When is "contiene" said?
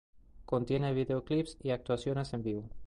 0.45-0.93